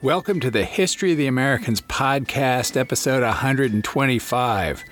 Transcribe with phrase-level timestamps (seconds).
[0.00, 4.84] Welcome to the History of the Americans podcast, episode 125.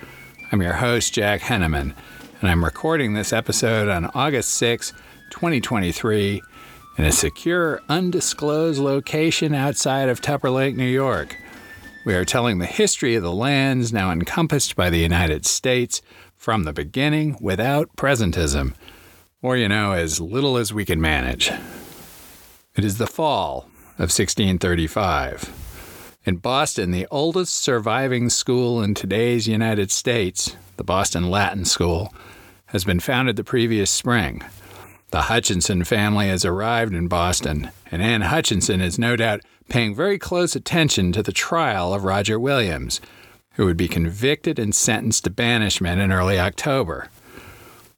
[0.50, 1.94] I'm your host, Jack Henneman,
[2.40, 4.92] and I'm recording this episode on August 6,
[5.30, 6.42] 2023,
[6.98, 11.36] in a secure, undisclosed location outside of Tupper Lake, New York.
[12.04, 16.02] We are telling the history of the lands now encompassed by the United States
[16.34, 18.74] from the beginning without presentism,
[19.40, 21.52] or, you know, as little as we can manage.
[22.74, 25.52] It is the fall of 1635.
[26.24, 32.12] In Boston, the oldest surviving school in today's United States, the Boston Latin School,
[32.66, 34.42] has been founded the previous spring.
[35.12, 40.18] The Hutchinson family has arrived in Boston, and Anne Hutchinson is no doubt paying very
[40.18, 43.00] close attention to the trial of Roger Williams,
[43.52, 47.08] who would be convicted and sentenced to banishment in early October.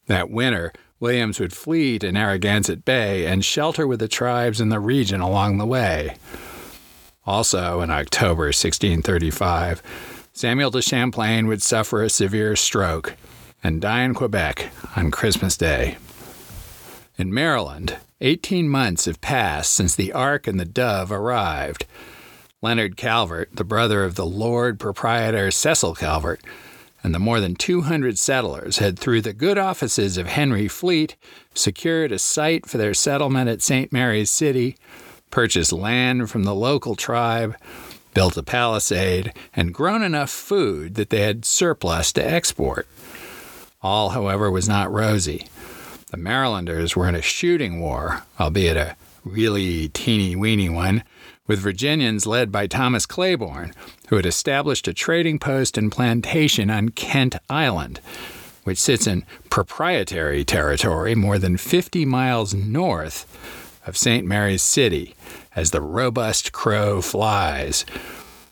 [0.06, 4.80] That winter, Williams would flee to Narragansett Bay and shelter with the tribes in the
[4.80, 6.16] region along the way.
[7.27, 9.82] Also, in October 1635,
[10.32, 13.14] Samuel de Champlain would suffer a severe stroke
[13.62, 15.98] and die in Quebec on Christmas Day.
[17.16, 21.86] In Maryland, 18 months have passed since the Ark and the Dove arrived.
[22.62, 26.40] Leonard Calvert, the brother of the Lord Proprietor Cecil Calvert,
[27.02, 31.16] and the more than 200 settlers had, through the good offices of Henry Fleet,
[31.55, 33.92] secured a site for their settlement at St.
[33.92, 34.77] Mary's City,
[35.30, 37.56] purchased land from the local tribe,
[38.14, 42.88] built a palisade, and grown enough food that they had surplus to export.
[43.80, 45.46] All, however, was not rosy.
[46.10, 51.05] The Marylanders were in a shooting war, albeit a really teeny weeny one,
[51.48, 53.72] with Virginians led by Thomas Claiborne,
[54.08, 58.00] who had established a trading post and plantation on Kent Island,
[58.62, 63.27] which sits in proprietary territory more than 50 miles north
[63.86, 64.27] of St.
[64.27, 65.16] Mary's City,
[65.56, 67.86] as the robust crow flies.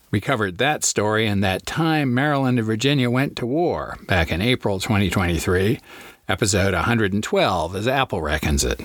[0.09, 4.41] We covered that story in that time Maryland and Virginia went to war back in
[4.41, 5.79] April 2023,
[6.27, 8.81] episode 112, as Apple reckons it.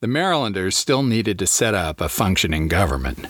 [0.00, 3.26] The Marylanders still needed to set up a functioning government.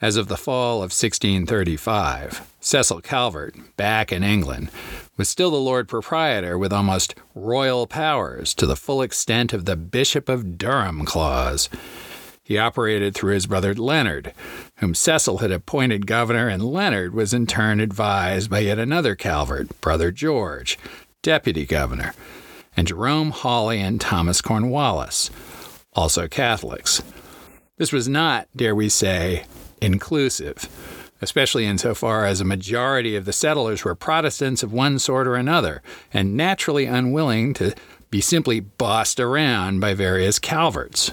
[0.00, 4.70] As of the fall of 1635, Cecil Calvert, back in England,
[5.18, 9.76] was still the Lord Proprietor with almost royal powers to the full extent of the
[9.76, 11.68] Bishop of Durham clause.
[12.42, 14.32] He operated through his brother Leonard,
[14.76, 19.78] whom Cecil had appointed governor, and Leonard was in turn advised by yet another Calvert,
[19.82, 20.78] brother George,
[21.20, 22.14] deputy governor,
[22.74, 25.30] and Jerome Hawley and Thomas Cornwallis,
[25.94, 27.02] also Catholics.
[27.76, 29.44] This was not, dare we say,
[29.80, 30.68] inclusive,
[31.20, 35.82] especially insofar as a majority of the settlers were Protestants of one sort or another,
[36.12, 37.74] and naturally unwilling to
[38.10, 41.12] be simply bossed around by various Calverts.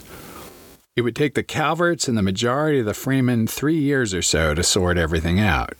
[0.95, 4.53] It would take the Calverts and the majority of the freemen three years or so
[4.53, 5.73] to sort everything out.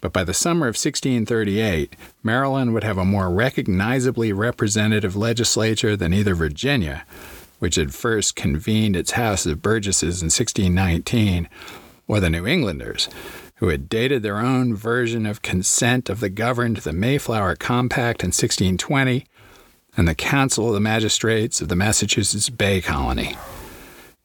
[0.00, 6.14] But by the summer of 1638, Maryland would have a more recognizably representative legislature than
[6.14, 7.04] either Virginia,
[7.60, 11.48] which had first convened its House of Burgesses in 1619,
[12.08, 13.08] or the New Englanders,
[13.56, 18.28] who had dated their own version of consent of the governed the Mayflower Compact in
[18.28, 19.26] 1620,
[19.96, 23.36] and the Council of the Magistrates of the Massachusetts Bay Colony.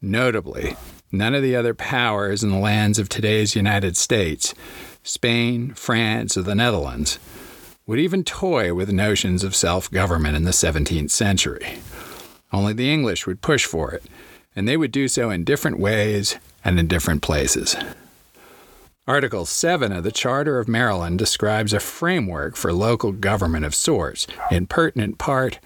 [0.00, 0.74] Notably,
[1.12, 4.54] none of the other powers in the lands of today's United States,
[5.02, 7.18] Spain, France, or the Netherlands,
[7.86, 11.78] would even toy with notions of self government in the 17th century.
[12.56, 14.02] Only the English would push for it,
[14.56, 17.76] and they would do so in different ways and in different places.
[19.06, 24.26] Article 7 of the Charter of Maryland describes a framework for local government of sorts,
[24.50, 25.58] in pertinent part,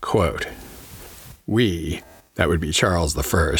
[0.00, 0.46] quote,
[1.48, 2.02] We,
[2.36, 3.56] that would be Charles I,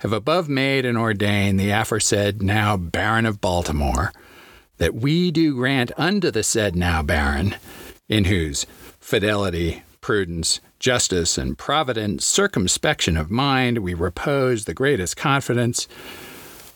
[0.00, 4.12] have above made and ordained the aforesaid now Baron of Baltimore,
[4.78, 7.54] that we do grant unto the said now Baron,
[8.08, 8.66] in whose
[8.98, 15.88] fidelity, prudence, justice, and provident circumspection of mind we repose the greatest confidence,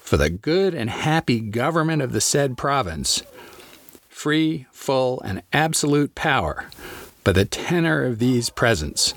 [0.00, 3.23] for the good and happy government of the said province,
[4.09, 6.65] free, full, and absolute power,
[7.23, 9.12] by the tenor of these presents,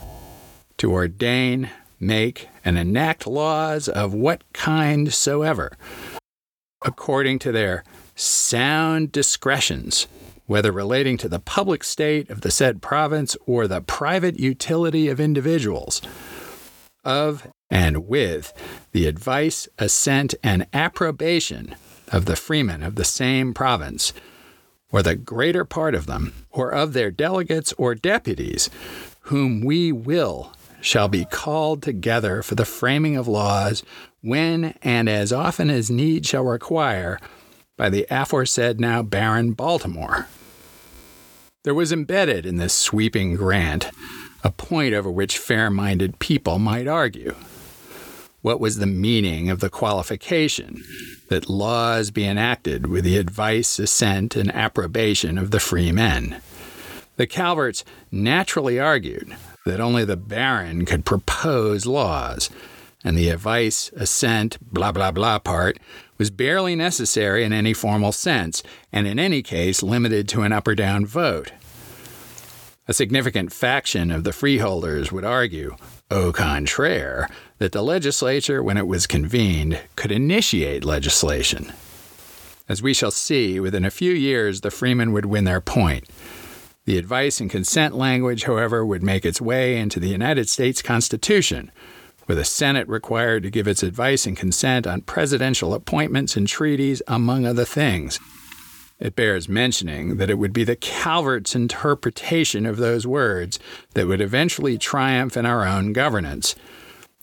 [0.75, 5.71] to ordain, make, and enact laws of what kind soever,
[6.81, 7.85] according to their
[8.17, 10.05] sound discretions
[10.51, 15.17] whether relating to the public state of the said province or the private utility of
[15.17, 16.01] individuals,
[17.05, 18.51] of and with
[18.91, 21.73] the advice, assent, and approbation
[22.09, 24.11] of the freemen of the same province,
[24.91, 28.69] or the greater part of them, or of their delegates or deputies,
[29.21, 30.51] whom we will
[30.81, 33.83] shall be called together for the framing of laws
[34.19, 37.17] when and as often as need shall require
[37.77, 40.27] by the aforesaid now Baron Baltimore.
[41.63, 43.91] There was embedded in this sweeping grant
[44.43, 47.35] a point over which fair minded people might argue.
[48.41, 50.83] What was the meaning of the qualification
[51.29, 56.41] that laws be enacted with the advice, assent, and approbation of the free men?
[57.17, 59.35] The Calverts naturally argued
[59.67, 62.49] that only the baron could propose laws,
[63.03, 65.77] and the advice, assent, blah, blah, blah part
[66.17, 68.61] was barely necessary in any formal sense,
[68.91, 71.51] and in any case limited to an up or down vote.
[72.87, 75.75] A significant faction of the freeholders would argue,
[76.09, 81.71] au contraire, that the legislature, when it was convened, could initiate legislation.
[82.67, 86.07] As we shall see, within a few years the freemen would win their point.
[86.85, 91.71] The advice and consent language, however, would make its way into the United States Constitution,
[92.31, 97.01] with a Senate required to give its advice and consent on presidential appointments and treaties,
[97.05, 98.21] among other things.
[98.99, 103.59] It bears mentioning that it would be the Calvert's interpretation of those words
[103.95, 106.55] that would eventually triumph in our own governance.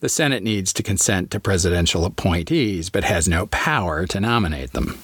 [0.01, 4.99] The Senate needs to consent to presidential appointees, but has no power to nominate them.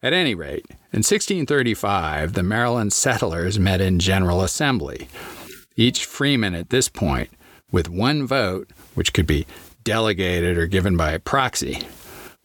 [0.00, 5.08] At any rate, in 1635, the Maryland settlers met in General Assembly.
[5.74, 7.30] Each freeman at this point,
[7.72, 9.46] with one vote, which could be
[9.84, 11.86] delegated or given by proxy,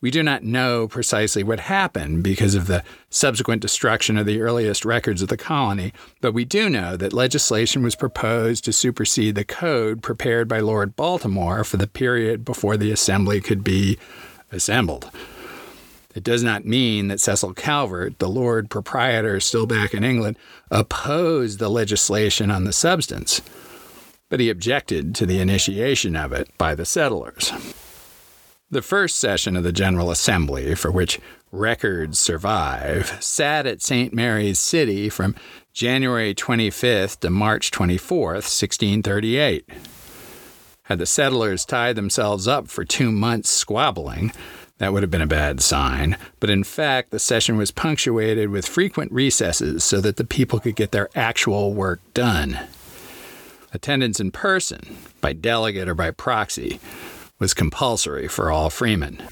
[0.01, 4.83] we do not know precisely what happened because of the subsequent destruction of the earliest
[4.83, 9.45] records of the colony, but we do know that legislation was proposed to supersede the
[9.45, 14.00] code prepared by Lord Baltimore for the period before the assembly could be
[14.51, 15.12] assembled.
[16.15, 20.36] It does not mean that Cecil Calvert, the Lord Proprietor still back in England,
[20.69, 23.42] opposed the legislation on the substance,
[24.31, 27.51] but he objected to the initiation of it by the settlers.
[28.72, 31.19] The first session of the General Assembly, for which
[31.51, 34.13] records survive, sat at St.
[34.13, 35.36] Mary's City from
[35.74, 39.69] January 25th to March 24th, 1638.
[40.84, 44.31] Had the settlers tied themselves up for two months squabbling,
[44.77, 48.66] that would have been a bad sign, but in fact, the session was punctuated with
[48.66, 52.57] frequent recesses so that the people could get their actual work done.
[53.74, 56.80] Attendance in person, by delegate or by proxy,
[57.40, 59.24] was compulsory for all freemen.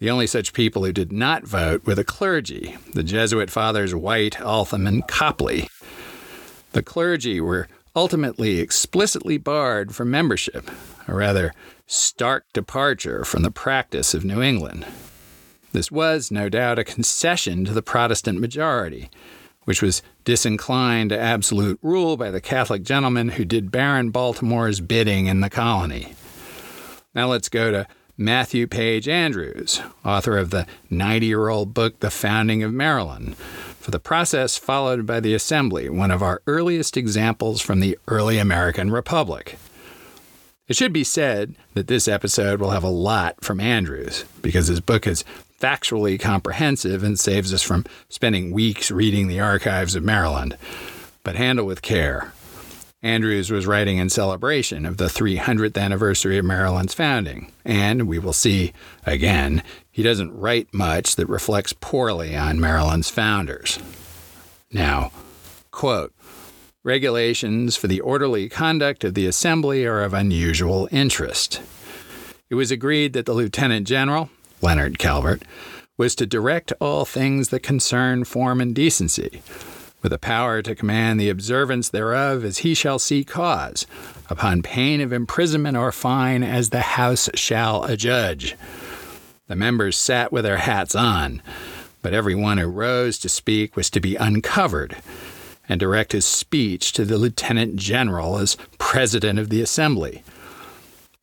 [0.00, 4.40] The only such people who did not vote were the clergy, the Jesuit fathers White,
[4.40, 5.68] Altham, and Copley.
[6.72, 10.70] The clergy were ultimately explicitly barred from membership,
[11.06, 11.52] a rather
[11.86, 14.86] stark departure from the practice of New England.
[15.72, 19.10] This was, no doubt, a concession to the Protestant majority,
[19.64, 25.26] which was disinclined to absolute rule by the Catholic gentlemen who did Baron Baltimore's bidding
[25.26, 26.14] in the colony.
[27.14, 27.86] Now let's go to
[28.16, 33.90] Matthew Page Andrews, author of the 90 year old book, The Founding of Maryland, for
[33.90, 38.90] the process followed by the Assembly, one of our earliest examples from the early American
[38.90, 39.58] Republic.
[40.68, 44.80] It should be said that this episode will have a lot from Andrews because his
[44.80, 45.24] book is
[45.62, 50.56] factually comprehensive and saves us from spending weeks reading the archives of Maryland.
[51.22, 52.32] But handle with care.
[53.00, 58.32] Andrews was writing in celebration of the 300th anniversary of Maryland's founding, and we will
[58.32, 58.72] see
[59.06, 63.78] again, he doesn't write much that reflects poorly on Maryland's founders.
[64.72, 65.10] Now,
[65.70, 66.12] quote,
[66.84, 71.60] regulations for the orderly conduct of the assembly are of unusual interest.
[72.50, 74.30] It was agreed that the lieutenant general,
[74.62, 75.42] Leonard Calvert,
[75.98, 79.42] was to direct all things that concern form and decency
[80.02, 83.86] with a power to command the observance thereof as he shall see cause,
[84.28, 88.56] upon pain of imprisonment or fine as the House shall adjudge.
[89.46, 91.42] The members sat with their hats on,
[92.00, 94.96] but every one who rose to speak was to be uncovered
[95.68, 100.24] and direct his speech to the lieutenant general as president of the assembly.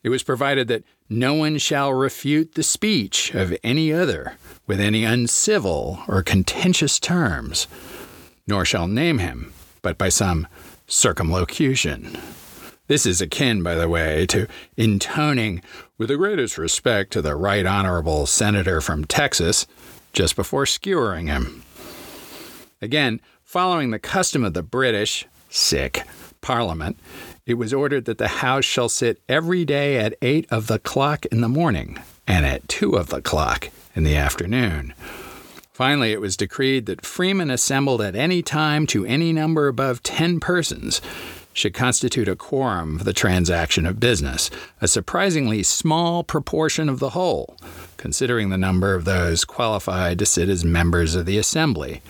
[0.04, 4.38] It was provided that no one shall refute the speech of any other
[4.68, 7.68] with any uncivil or contentious terms
[8.50, 10.48] nor shall name him, but by some
[10.88, 12.18] circumlocution.
[12.88, 15.62] This is akin, by the way, to intoning,
[16.00, 19.68] with the greatest respect to the Right Honorable Senator from Texas,
[20.12, 21.64] just before skewering him.
[22.82, 26.04] Again, following the custom of the British, sick,
[26.42, 26.98] Parliament,
[27.46, 31.26] it was ordered that the House shall sit every day at eight of the clock
[31.28, 34.94] in the morning and at two of the clock in the afternoon.
[35.72, 40.40] Finally, it was decreed that freemen assembled at any time to any number above 10
[40.40, 41.02] persons
[41.54, 44.50] should constitute a quorum for the transaction of business,
[44.82, 47.58] a surprisingly small proportion of the whole,
[47.98, 52.02] considering the number of those qualified to sit as members of the assembly.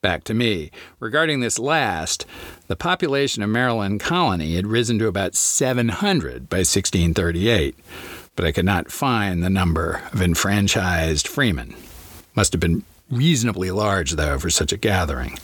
[0.00, 0.70] Back to me.
[1.00, 2.24] Regarding this last,
[2.68, 7.74] the population of Maryland colony had risen to about 700 by 1638,
[8.36, 11.74] but I could not find the number of enfranchised freemen.
[12.36, 15.36] Must have been reasonably large, though, for such a gathering.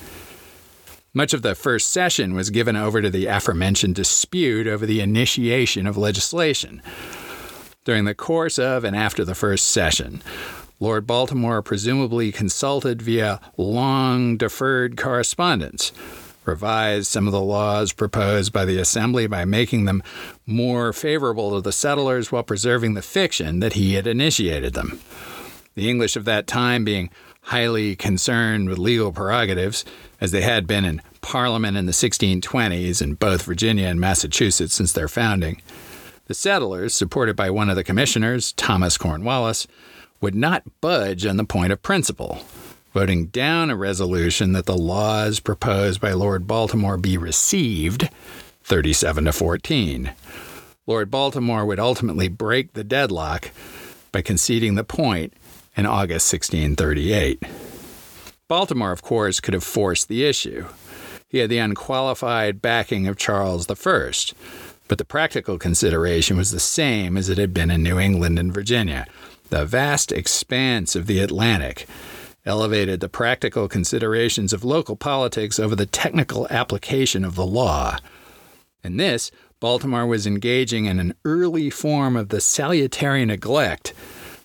[1.12, 5.84] Much of the first session was given over to the aforementioned dispute over the initiation
[5.84, 6.80] of legislation.
[7.84, 10.22] During the course of and after the first session,
[10.84, 15.92] Lord Baltimore presumably consulted via long deferred correspondence,
[16.44, 20.02] revised some of the laws proposed by the Assembly by making them
[20.44, 25.00] more favorable to the settlers while preserving the fiction that he had initiated them.
[25.74, 27.08] The English of that time being
[27.44, 29.86] highly concerned with legal prerogatives,
[30.20, 34.92] as they had been in Parliament in the 1620s in both Virginia and Massachusetts since
[34.92, 35.62] their founding.
[36.26, 39.66] The settlers, supported by one of the commissioners, Thomas Cornwallis,
[40.24, 42.38] would not budge on the point of principle,
[42.94, 48.08] voting down a resolution that the laws proposed by Lord Baltimore be received
[48.62, 50.12] 37 to 14.
[50.86, 53.50] Lord Baltimore would ultimately break the deadlock
[54.12, 55.34] by conceding the point
[55.76, 57.42] in August 1638.
[58.48, 60.64] Baltimore, of course, could have forced the issue.
[61.28, 64.12] He had the unqualified backing of Charles I,
[64.88, 68.54] but the practical consideration was the same as it had been in New England and
[68.54, 69.06] Virginia.
[69.54, 71.86] The vast expanse of the Atlantic
[72.44, 77.98] elevated the practical considerations of local politics over the technical application of the law.
[78.82, 79.30] In this,
[79.60, 83.94] Baltimore was engaging in an early form of the salutary neglect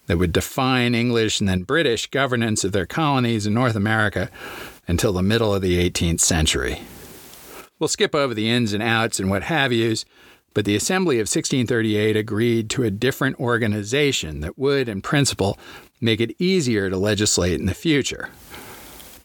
[0.06, 4.30] that would define English and then British governance of their colonies in North America
[4.88, 6.84] until the middle of the 18th century.
[7.80, 10.06] We'll skip over the ins and outs and what have yous,
[10.60, 15.58] but the Assembly of 1638 agreed to a different organization that would, in principle,
[16.02, 18.28] make it easier to legislate in the future.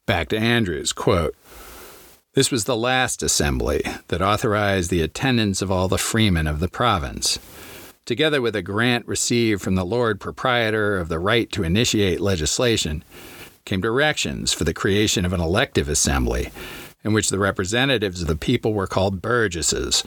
[0.07, 1.35] Back to Andrews, quote,
[2.35, 6.69] This was the last assembly that authorized the attendance of all the freemen of the
[6.69, 7.41] province
[8.05, 13.03] together with a grant received from the Lord Proprietor of the right to initiate legislation,
[13.65, 16.51] came directions for the creation of an elective assembly,
[17.03, 20.05] in which the representatives of the people were called burgesses,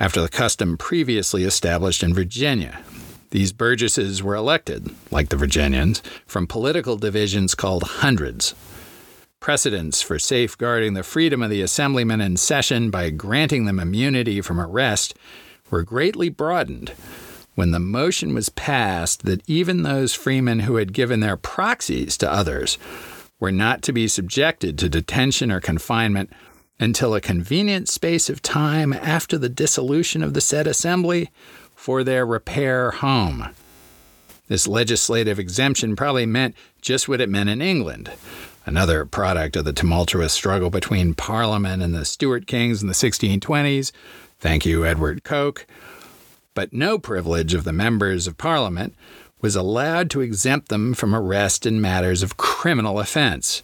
[0.00, 2.80] after the custom previously established in Virginia.
[3.30, 8.54] These burgesses were elected, like the Virginians, from political divisions called hundreds.
[9.38, 14.58] Precedents for safeguarding the freedom of the assemblymen in session by granting them immunity from
[14.58, 15.14] arrest
[15.70, 16.92] were greatly broadened
[17.54, 22.32] when the motion was passed that even those freemen who had given their proxies to
[22.32, 22.78] others
[23.38, 26.32] were not to be subjected to detention or confinement
[26.80, 31.30] until a convenient space of time after the dissolution of the said assembly
[31.76, 33.50] for their repair home.
[34.48, 38.10] This legislative exemption probably meant just what it meant in England,
[38.66, 43.92] another product of the tumultuous struggle between Parliament and the Stuart kings in the 1620s.
[44.40, 45.66] Thank you, Edward Coke
[46.54, 48.94] but no privilege of the members of Parliament
[49.40, 53.62] was allowed to exempt them from arrest in matters of criminal offense.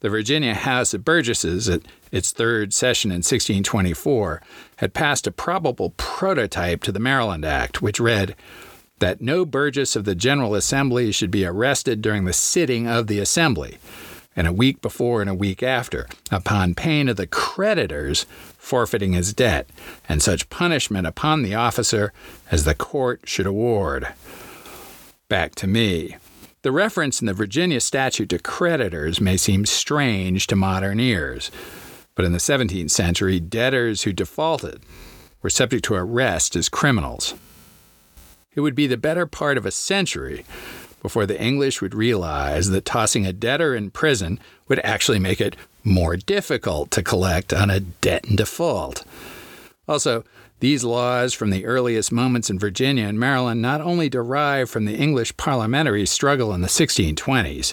[0.00, 4.42] The Virginia House of Burgesses, at its third session in 1624,
[4.76, 8.34] had passed a probable prototype to the Maryland Act, which read
[8.98, 13.18] that no burgess of the General Assembly should be arrested during the sitting of the
[13.18, 13.78] Assembly,
[14.36, 18.24] and a week before and a week after, upon pain of the creditors
[18.56, 19.68] forfeiting his debt,
[20.08, 22.12] and such punishment upon the officer
[22.50, 24.08] as the court should award.
[25.28, 26.16] Back to me.
[26.62, 31.50] The reference in the Virginia statute to creditors may seem strange to modern ears,
[32.20, 34.82] but in the 17th century, debtors who defaulted
[35.40, 37.32] were subject to arrest as criminals.
[38.54, 40.44] It would be the better part of a century
[41.00, 45.56] before the English would realize that tossing a debtor in prison would actually make it
[45.82, 49.02] more difficult to collect on a debt in default.
[49.88, 50.22] Also,
[50.58, 54.96] these laws from the earliest moments in Virginia and Maryland not only derive from the
[54.96, 57.72] English parliamentary struggle in the 1620s,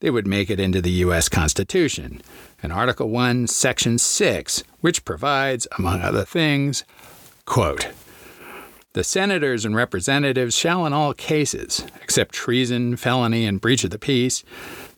[0.00, 1.30] they would make it into the U.S.
[1.30, 2.20] Constitution,
[2.62, 6.84] in Article 1, Section 6, which provides, among other things,
[7.44, 7.88] quote,
[8.92, 13.98] the senators and representatives shall, in all cases, except treason, felony, and breach of the
[14.00, 14.42] peace,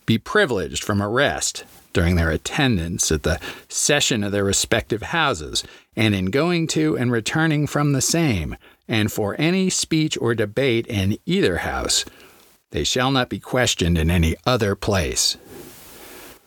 [0.07, 3.39] be privileged from arrest during their attendance at the
[3.69, 5.63] session of their respective houses,
[5.95, 8.57] and in going to and returning from the same,
[8.89, 12.07] and for any speech or debate in either house,
[12.71, 15.37] they shall not be questioned in any other place.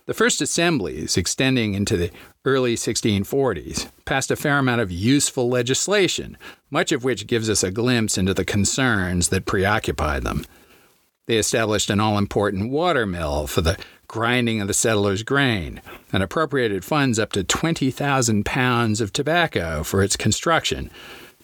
[0.07, 2.11] The first assemblies, extending into the
[2.45, 6.37] early 1640s, passed a fair amount of useful legislation,
[6.69, 10.45] much of which gives us a glimpse into the concerns that preoccupied them.
[11.25, 15.81] They established an all important water mill for the grinding of the settlers' grain
[16.13, 20.91] and appropriated funds up to 20,000 pounds of tobacco for its construction,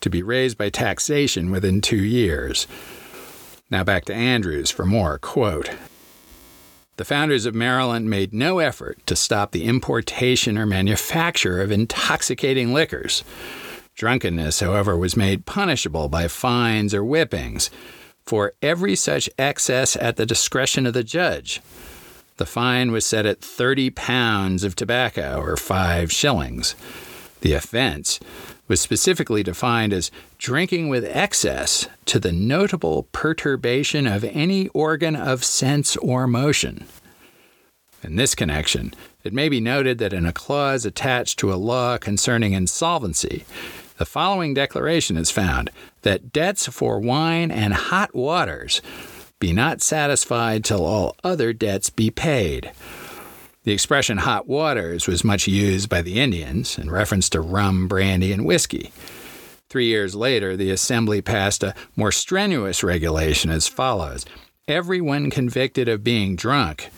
[0.01, 2.67] to be raised by taxation within two years.
[3.71, 5.17] Now back to Andrews for more.
[5.17, 5.71] Quote
[6.97, 12.73] The founders of Maryland made no effort to stop the importation or manufacture of intoxicating
[12.73, 13.23] liquors.
[13.95, 17.69] Drunkenness, however, was made punishable by fines or whippings
[18.25, 21.61] for every such excess at the discretion of the judge.
[22.37, 26.75] The fine was set at 30 pounds of tobacco, or five shillings.
[27.41, 28.19] The offense
[28.71, 35.43] was specifically defined as drinking with excess to the notable perturbation of any organ of
[35.43, 36.85] sense or motion.
[38.01, 38.93] In this connection,
[39.25, 43.43] it may be noted that in a clause attached to a law concerning insolvency,
[43.97, 45.69] the following declaration is found
[46.03, 48.81] that debts for wine and hot waters
[49.37, 52.71] be not satisfied till all other debts be paid.
[53.63, 58.33] The expression hot waters was much used by the Indians in reference to rum, brandy,
[58.33, 58.91] and whiskey.
[59.69, 64.25] Three years later, the Assembly passed a more strenuous regulation as follows
[64.67, 66.89] Everyone convicted of being drunk,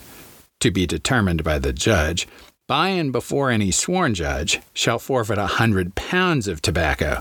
[0.62, 2.30] to be determined by the judge,
[2.66, 7.20] by and before any sworn judge, shall forfeit a hundred pounds of tobacco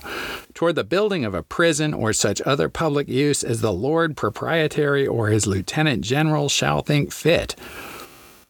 [0.54, 5.04] toward the building of a prison or such other public use as the Lord Proprietary
[5.04, 7.56] or his Lieutenant General shall think fit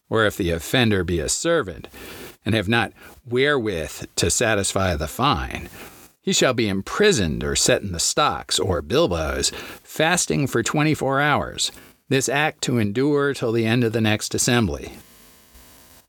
[0.08, 1.88] or if the offender be a servant,
[2.44, 2.92] and have not
[3.26, 5.68] wherewith to satisfy the fine,
[6.20, 9.50] he shall be imprisoned or set in the stocks or bilboes,
[9.82, 11.72] fasting for twenty four hours,
[12.08, 14.92] this act to endure till the end of the next assembly.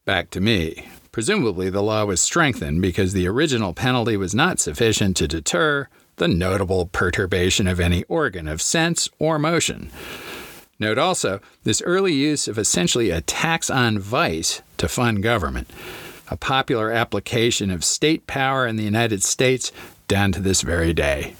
[0.05, 0.89] Back to me.
[1.11, 6.27] Presumably, the law was strengthened because the original penalty was not sufficient to deter the
[6.27, 9.91] notable perturbation of any organ of sense or motion.
[10.79, 15.69] Note also this early use of essentially a tax on vice to fund government,
[16.29, 19.71] a popular application of state power in the United States
[20.07, 21.35] down to this very day.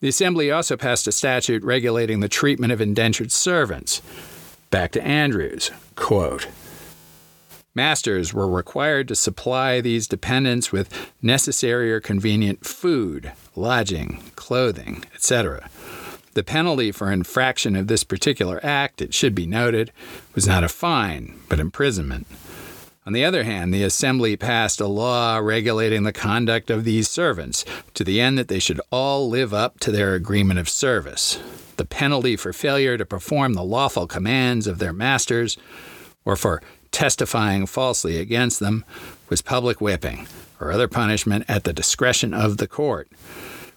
[0.00, 4.02] The Assembly also passed a statute regulating the treatment of indentured servants.
[4.70, 6.48] Back to Andrews, quote,
[7.74, 15.68] Masters were required to supply these dependents with necessary or convenient food, lodging, clothing, etc.
[16.34, 19.92] The penalty for infraction of this particular act, it should be noted,
[20.34, 22.26] was not a fine, but imprisonment.
[23.06, 27.64] On the other hand, the Assembly passed a law regulating the conduct of these servants
[27.94, 31.38] to the end that they should all live up to their agreement of service.
[31.76, 35.56] The penalty for failure to perform the lawful commands of their masters
[36.24, 38.84] or for testifying falsely against them
[39.28, 40.26] was public whipping
[40.60, 43.08] or other punishment at the discretion of the court.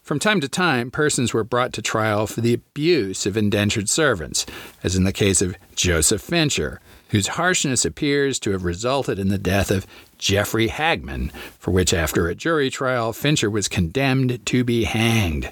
[0.08, 4.46] From time to time, persons were brought to trial for the abuse of indentured servants,
[4.82, 9.38] as in the case of Joseph Fincher, whose harshness appears to have resulted in the
[9.38, 9.86] death of
[10.18, 15.52] Jeffrey Hagman, for which, after a jury trial, Fincher was condemned to be hanged.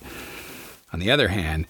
[0.94, 1.68] On the other hand,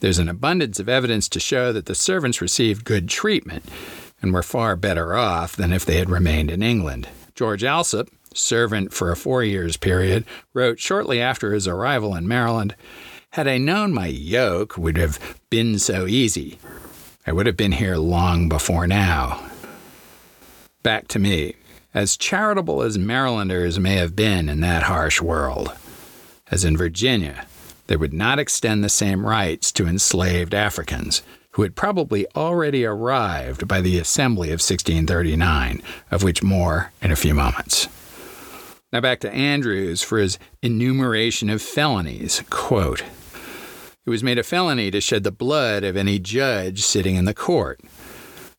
[0.00, 3.64] there's an abundance of evidence to show that the servants received good treatment
[4.20, 7.08] and were far better off than if they had remained in England.
[7.34, 12.74] George Alsop, servant for a four years period, wrote shortly after his arrival in Maryland
[13.30, 16.58] Had I known my yoke would have been so easy,
[17.26, 19.50] I would have been here long before now.
[20.82, 21.54] Back to me.
[21.92, 25.74] As charitable as Marylanders may have been in that harsh world,
[26.50, 27.46] as in Virginia,
[27.86, 31.22] they would not extend the same rights to enslaved Africans,
[31.52, 37.16] who had probably already arrived by the Assembly of 1639, of which more in a
[37.16, 37.88] few moments.
[38.96, 42.42] Now back to Andrews for his enumeration of felonies.
[42.48, 43.02] Quote
[44.06, 47.34] It was made a felony to shed the blood of any judge sitting in the
[47.34, 47.78] court.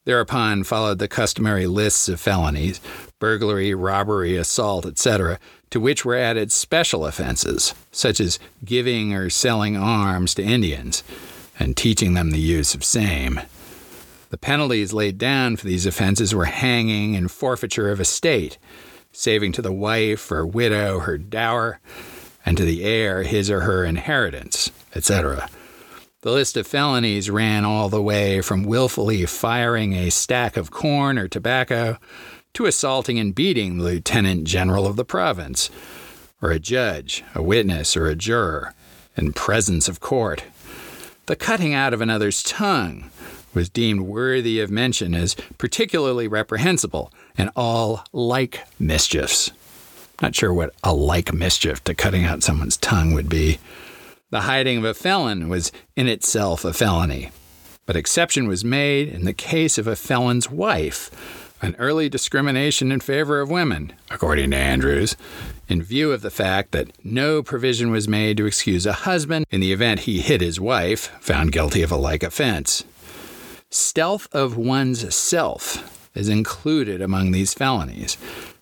[0.05, 2.79] Thereupon followed the customary lists of felonies
[3.17, 5.39] burglary, robbery, assault, etc.,
[5.71, 11.03] to which were added special offenses, such as giving or selling arms to Indians
[11.57, 13.41] and teaching them the use of same.
[14.29, 18.59] The penalties laid down for these offenses were hanging and forfeiture of estate
[19.17, 21.79] saving to the wife or widow her dower,
[22.45, 25.49] and to the heir his or her inheritance, etc.
[26.21, 31.17] The list of felonies ran all the way from willfully firing a stack of corn
[31.17, 31.97] or tobacco
[32.53, 35.71] to assaulting and beating the lieutenant general of the province,
[36.39, 38.75] or a judge, a witness, or a juror,
[39.15, 40.43] in presence of court.
[41.25, 43.09] The cutting out of another's tongue
[43.53, 49.51] was deemed worthy of mention as particularly reprehensible and all like mischiefs.
[50.21, 53.59] Not sure what a like mischief to cutting out someone's tongue would be.
[54.29, 57.31] The hiding of a felon was in itself a felony,
[57.85, 62.99] but exception was made in the case of a felon's wife, an early discrimination in
[62.99, 65.15] favor of women, according to Andrews,
[65.69, 69.61] in view of the fact that no provision was made to excuse a husband in
[69.61, 72.83] the event he hit his wife, found guilty of a like offense.
[73.69, 78.17] Stealth of one's self is included among these felonies,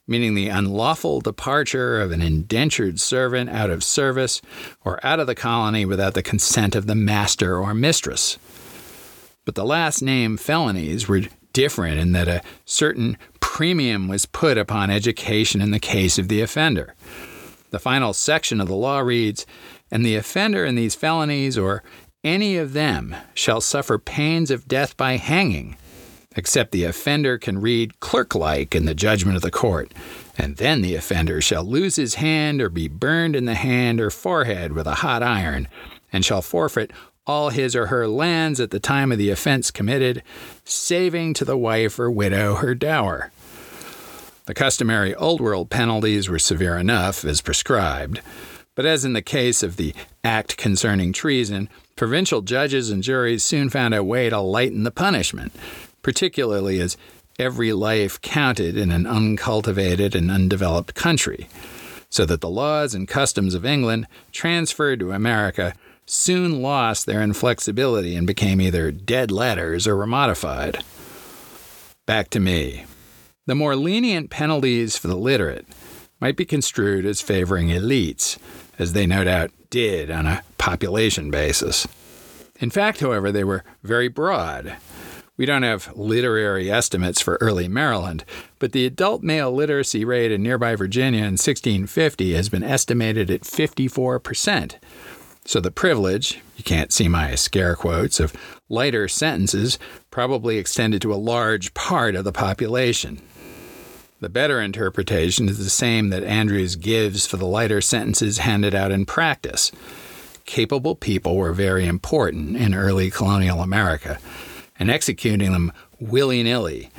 [0.08, 4.42] meaning the unlawful departure of an indentured servant out of service
[4.84, 8.38] or out of the colony without the consent of the master or mistress.
[9.46, 11.22] But the last named felonies were
[11.54, 16.42] different in that a certain premium was put upon education in the case of the
[16.42, 16.94] offender.
[17.70, 19.46] The final section of the law reads
[19.90, 21.84] And the offender in these felonies, or
[22.24, 25.78] any of them, shall suffer pains of death by hanging,
[26.36, 29.94] except the offender can read clerk like in the judgment of the court.
[30.38, 34.10] And then the offender shall lose his hand or be burned in the hand or
[34.10, 35.68] forehead with a hot iron,
[36.12, 36.92] and shall forfeit
[37.28, 40.22] all his or her lands at the time of the offense committed,
[40.64, 43.32] saving to the wife or widow her dower.
[44.46, 48.22] The customary Old World penalties were severe enough, as prescribed,
[48.76, 53.70] but as in the case of the act concerning treason, provincial judges and juries soon
[53.70, 55.52] found a way to lighten the punishment,
[56.06, 56.98] particularly as
[57.40, 61.50] every life counted in an uncultivated and undeveloped country,
[62.12, 65.74] so that the laws and customs of England transferred to America
[66.06, 70.84] soon lost their inflexibility and became either dead letters or were modified.
[72.06, 72.86] Back to me.
[73.48, 75.66] The more lenient penalties for the literate
[76.20, 78.38] might be construed as favoring elites,
[78.78, 81.88] as they no doubt did on a population basis.
[82.60, 84.78] In fact, however, they were very broad.
[85.38, 88.24] We don't have literary estimates for early Maryland,
[88.58, 93.46] but the adult male literacy rate in nearby Virginia in 1650 has been estimated at
[93.46, 94.80] 54 percent,
[95.44, 98.34] so the privilege, you can't see my scare quotes, of
[98.70, 99.78] lighter sentences
[100.10, 103.22] probably extended to a large part of the population.
[104.22, 108.92] The better interpretation is the same that Andrews gives for the lighter sentences handed out
[108.92, 109.72] in practice.
[110.46, 114.18] Capable people were very important in early colonial America,
[114.78, 116.90] and executing them willy nilly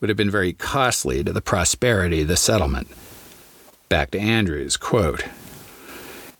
[0.00, 2.88] would have been very costly to the prosperity of the settlement.
[3.88, 5.24] Back to Andrews, quote,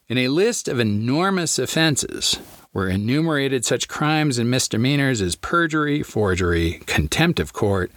[0.09, 2.41] in a list of enormous offenses
[2.73, 7.93] were enumerated such crimes and misdemeanors as perjury, forgery, contempt of court,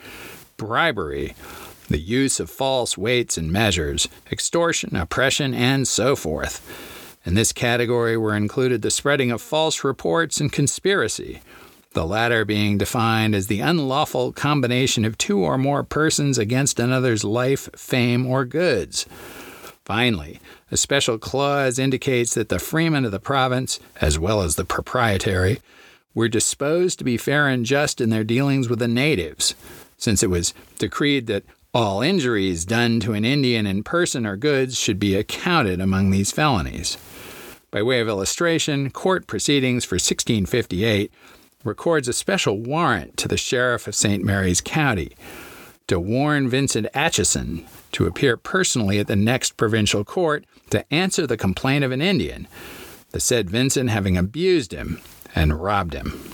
[0.58, 1.36] bribery,
[1.89, 6.62] the use of false weights and measures, extortion, oppression, and so forth.
[7.25, 11.41] In this category were included the spreading of false reports and conspiracy,
[11.93, 17.23] the latter being defined as the unlawful combination of two or more persons against another's
[17.23, 19.06] life, fame, or goods.
[19.86, 20.39] Finally,
[20.71, 25.60] a special clause indicates that the freemen of the province, as well as the proprietary,
[26.15, 29.56] were disposed to be fair and just in their dealings with the natives,
[29.97, 34.77] since it was decreed that all injuries done to an Indian in person or goods
[34.77, 36.97] should be accounted among these felonies.
[37.71, 41.12] By way of illustration, court proceedings for 1658
[41.63, 44.23] records a special warrant to the sheriff of St.
[44.23, 45.15] Mary's County
[45.88, 51.38] to warn Vincent Atchison to appear personally at the next provincial court to answer the
[51.38, 52.47] complaint of an Indian,
[53.12, 55.02] the said Vincent having abused him
[55.36, 56.32] and robbed him.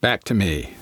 [0.00, 0.74] Back to me.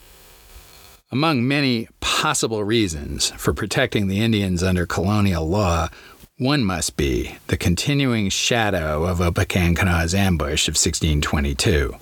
[1.11, 5.89] Among many possible reasons for protecting the Indians under colonial law,
[6.37, 11.97] one must be the continuing shadow of Opechancanough's ambush of 1622.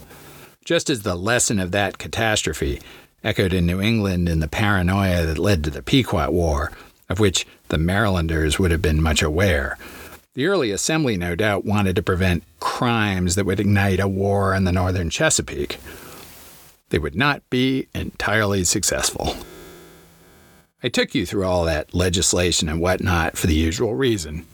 [0.67, 2.81] Just as the lesson of that catastrophe
[3.23, 6.73] echoed in New England in the paranoia that led to the Pequot War,
[7.09, 9.79] of which the Marylanders would have been much aware.
[10.35, 14.65] The early assembly, no doubt, wanted to prevent crimes that would ignite a war in
[14.65, 15.79] the northern Chesapeake.
[16.89, 19.37] They would not be entirely successful.
[20.83, 24.45] I took you through all that legislation and whatnot for the usual reason.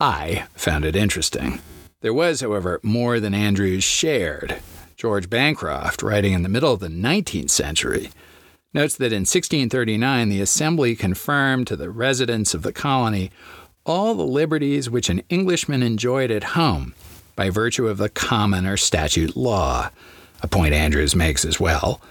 [0.00, 1.60] I found it interesting.
[2.00, 4.56] There was, however, more than Andrews shared.
[5.00, 8.10] George Bancroft, writing in the middle of the 19th century,
[8.74, 13.30] notes that in 1639 the Assembly confirmed to the residents of the colony
[13.86, 16.94] all the liberties which an Englishman enjoyed at home
[17.34, 19.88] by virtue of the common or statute law,
[20.42, 22.02] a point Andrews makes as well,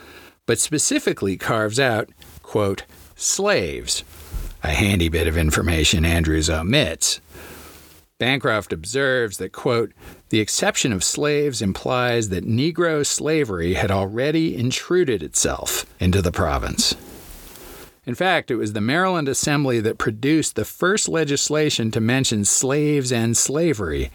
[0.48, 2.10] but specifically carves out,
[2.42, 4.04] quote, slaves,
[4.64, 7.22] a handy bit of information Andrews omits.
[8.20, 9.94] Bancroft observes that, quote,
[10.28, 16.96] the exception of slaves implies that Negro slavery had already intruded itself into the province.
[18.06, 23.12] In fact, it was the Maryland Assembly that produced the first legislation to mention slaves
[23.12, 24.12] and slavery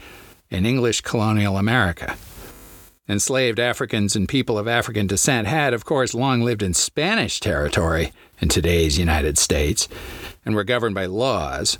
[0.50, 2.16] in English colonial America.
[3.08, 8.12] Enslaved Africans and people of African descent had, of course, long lived in Spanish territory
[8.40, 9.88] in today's United States
[10.44, 11.78] and were governed by laws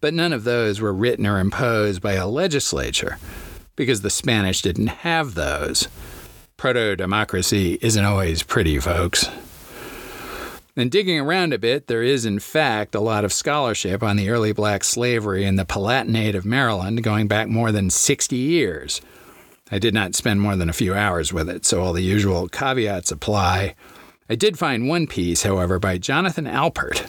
[0.00, 3.18] but none of those were written or imposed by a legislature
[3.76, 5.88] because the Spanish didn't have those.
[6.56, 9.28] Proto democracy isn't always pretty, folks.
[10.76, 14.30] And digging around a bit, there is, in fact, a lot of scholarship on the
[14.30, 19.00] early black slavery in the Palatinate of Maryland going back more than 60 years.
[19.70, 22.48] I did not spend more than a few hours with it, so all the usual
[22.48, 23.74] caveats apply.
[24.30, 27.08] I did find one piece, however, by Jonathan Alpert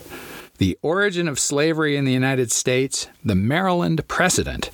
[0.60, 4.70] the Origin of Slavery in the United States, the Maryland Precedent,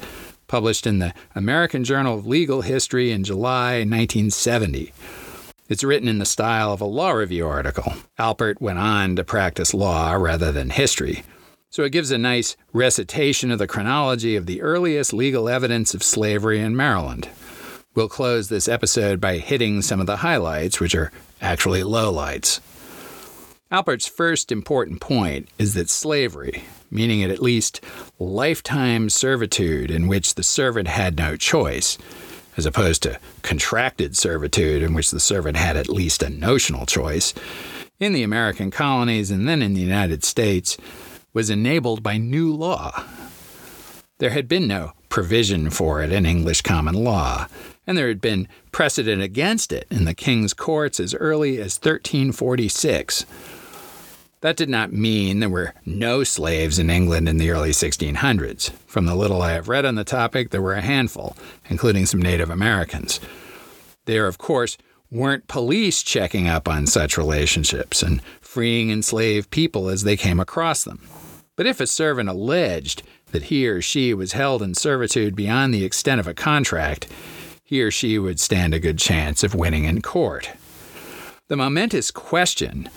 [0.47, 4.91] published in the American Journal of Legal History in July 1970.
[5.69, 7.93] It's written in the style of a law review article.
[8.17, 11.21] Alpert went on to practice law rather than history.
[11.69, 16.01] So it gives a nice recitation of the chronology of the earliest legal evidence of
[16.01, 17.29] slavery in Maryland.
[17.93, 22.59] We'll close this episode by hitting some of the highlights, which are actually lowlights.
[23.71, 27.83] Alpert's first important point is that slavery, meaning at least
[28.19, 31.97] lifetime servitude in which the servant had no choice,
[32.57, 37.33] as opposed to contracted servitude in which the servant had at least a notional choice,
[37.99, 40.77] in the American colonies and then in the United States,
[41.33, 43.03] was enabled by new law.
[44.19, 47.47] There had been no provision for it in English common law,
[47.87, 53.25] and there had been precedent against it in the king's courts as early as 1346
[54.45, 58.69] that did not mean there were no slaves in England in the early 1600s.
[58.85, 61.35] From the little I have read on the topic, there were a handful,
[61.67, 63.19] including some Native Americans.
[64.05, 64.77] There, of course,
[65.09, 70.83] weren't police checking up on such relationships and freeing enslaved people as they came across
[70.83, 71.01] them.
[71.55, 75.83] But if a servant alleged that he or she was held in servitude beyond the
[75.83, 77.07] extent of a contract,
[77.63, 80.51] he or she would stand a good chance of winning in court.
[81.47, 82.89] The momentous question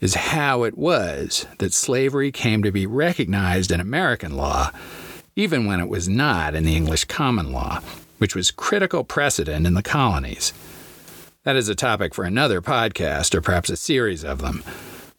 [0.00, 4.70] is how it was that slavery came to be recognized in American law,
[5.36, 7.80] even when it was not in the English common law,
[8.18, 10.52] which was critical precedent in the colonies.
[11.44, 14.62] That is a topic for another podcast or perhaps a series of them,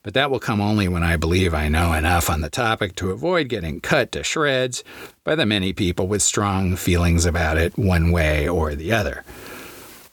[0.03, 3.11] but that will come only when I believe I know enough on the topic to
[3.11, 4.83] avoid getting cut to shreds
[5.23, 9.23] by the many people with strong feelings about it one way or the other.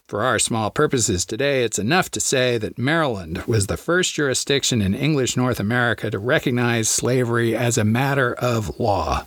[0.08, 4.80] For our small purposes today, it's enough to say that Maryland was the first jurisdiction
[4.80, 9.24] in English North America to recognize slavery as a matter of law.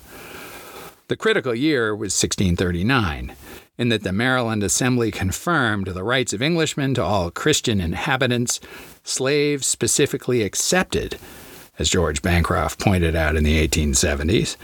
[1.10, 3.36] The critical year was 1639,
[3.78, 8.62] in that the Maryland Assembly confirmed the rights of Englishmen to all Christian inhabitants,
[9.04, 11.20] slaves specifically excepted,
[11.78, 14.56] as George Bancroft pointed out in the 1870s.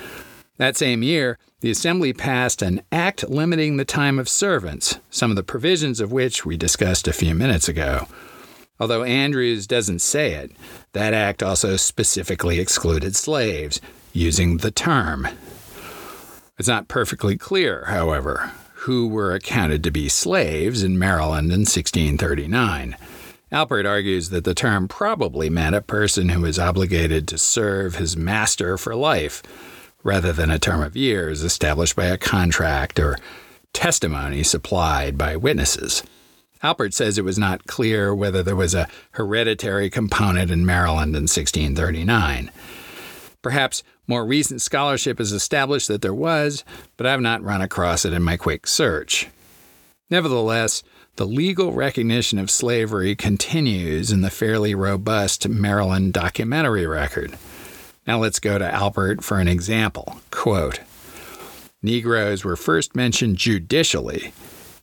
[0.57, 5.35] That same year, the Assembly passed an act limiting the time of servants, some of
[5.35, 8.07] the provisions of which we discussed a few minutes ago.
[8.79, 10.51] Although Andrews doesn't say it,
[10.93, 13.81] that act also specifically excluded slaves,
[14.13, 15.27] using the term.
[16.57, 22.95] It's not perfectly clear, however, who were accounted to be slaves in Maryland in 1639.
[23.51, 28.15] Alpert argues that the term probably meant a person who was obligated to serve his
[28.15, 29.43] master for life
[30.05, 33.17] rather than a term of years established by a contract or
[33.73, 36.03] testimony supplied by witnesses.
[36.63, 41.23] Alpert says it was not clear whether there was a hereditary component in Maryland in
[41.23, 42.51] 1639.
[43.41, 46.63] Perhaps more recent scholarship has established that there was,
[46.97, 49.27] but I've not run across it in my quick search.
[50.11, 50.83] Nevertheless,
[51.15, 57.37] the legal recognition of slavery continues in the fairly robust Maryland documentary record.
[58.07, 60.21] Now let's go to Alpert for an example.
[60.31, 60.79] Quote
[61.81, 64.33] Negroes were first mentioned judicially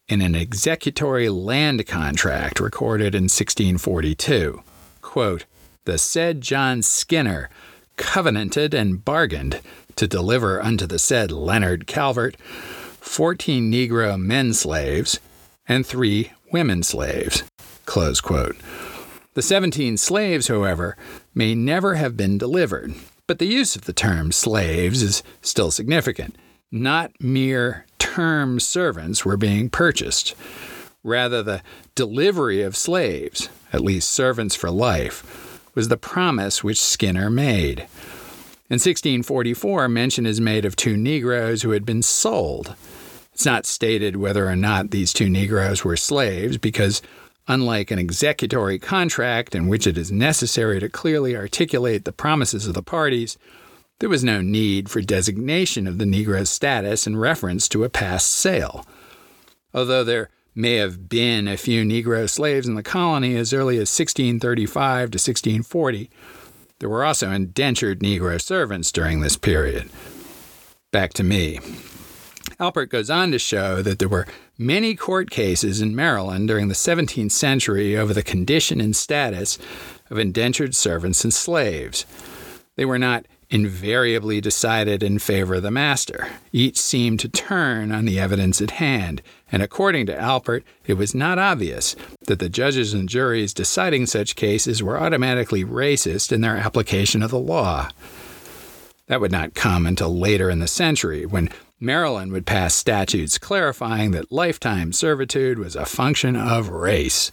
[0.08, 4.62] in an executory land contract recorded in 1642.
[5.00, 5.44] Quote,
[5.84, 7.50] the said John Skinner
[7.96, 9.60] covenanted and bargained
[9.96, 15.18] to deliver unto the said Leonard Calvert 14 Negro men slaves
[15.66, 17.42] and three women slaves.
[17.84, 18.56] Close quote.
[19.34, 20.96] The 17 slaves, however,
[21.34, 22.94] may never have been delivered,
[23.32, 26.36] but the use of the term slaves is still significant.
[26.70, 30.34] Not mere term servants were being purchased.
[31.02, 31.62] Rather, the
[31.94, 37.78] delivery of slaves, at least servants for life, was the promise which Skinner made.
[38.68, 42.74] In 1644, mention is made of two Negroes who had been sold.
[43.32, 47.00] It's not stated whether or not these two Negroes were slaves because,
[47.48, 52.74] unlike an executory contract in which it is necessary to clearly articulate the promises of
[52.74, 53.36] the parties,
[54.00, 58.32] there was no need for designation of the Negro's status in reference to a past
[58.32, 58.86] sale.
[59.74, 63.88] Although there may have been a few Negro slaves in the colony as early as
[63.96, 66.10] 1635 to 1640,
[66.78, 69.88] there were also indentured Negro servants during this period.
[70.90, 71.60] Back to me.
[72.58, 74.26] Alpert goes on to show that there were
[74.66, 79.58] many court cases in Maryland during the 17th century over the condition and status
[80.10, 82.06] of indentured servants and slaves.
[82.76, 86.26] They were not invariably decided in favor of the master.
[86.52, 89.20] Each seemed to turn on the evidence at hand,
[89.50, 91.94] and according to Alpert, it was not obvious
[92.26, 97.30] that the judges and juries deciding such cases were automatically racist in their application of
[97.30, 97.90] the law.
[99.08, 101.50] That would not come until later in the century, when
[101.82, 107.32] Maryland would pass statutes clarifying that lifetime servitude was a function of race.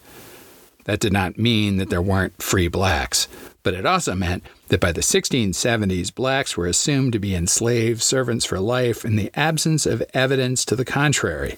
[0.86, 3.28] That did not mean that there weren't free blacks,
[3.62, 8.44] but it also meant that by the 1670s, blacks were assumed to be enslaved servants
[8.44, 11.56] for life in the absence of evidence to the contrary,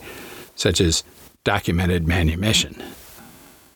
[0.56, 1.06] such as
[1.45, 2.84] documented manumission.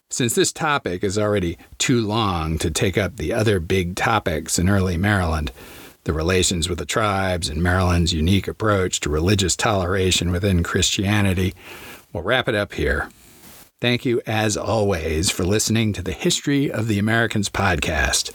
[0.10, 4.68] Since this topic is already too long to take up the other big topics in
[4.68, 5.54] early Maryland,
[6.06, 11.54] the relations with the tribes and Maryland's unique approach to religious toleration within Christianity,
[12.14, 13.10] we'll wrap it up here.
[13.82, 18.34] Thank you, as always, for listening to the History of the Americans podcast.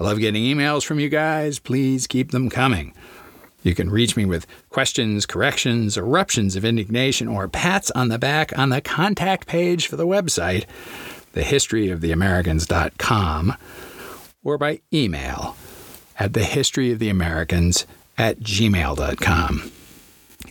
[0.00, 1.58] I love getting emails from you guys.
[1.58, 2.94] Please keep them coming.
[3.64, 8.56] You can reach me with questions, corrections, eruptions of indignation, or pats on the back
[8.56, 10.66] on the contact page for the website,
[11.34, 13.54] thehistoryoftheamericans.com,
[14.44, 15.56] or by email
[16.18, 19.72] at thehistoryoftheamericans at gmail.com.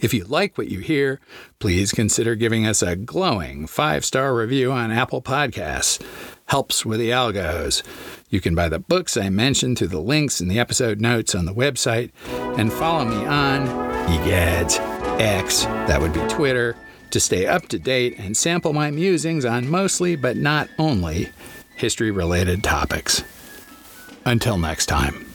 [0.01, 1.19] If you like what you hear,
[1.59, 6.01] please consider giving us a glowing five star review on Apple Podcasts.
[6.45, 7.83] Helps with the algos.
[8.29, 11.45] You can buy the books I mentioned through the links in the episode notes on
[11.45, 12.11] the website,
[12.57, 13.67] and follow me on
[14.07, 14.79] egads,
[15.19, 16.75] X, that would be Twitter,
[17.11, 21.29] to stay up to date and sample my musings on mostly, but not only,
[21.75, 23.23] history related topics.
[24.25, 25.26] Until next time.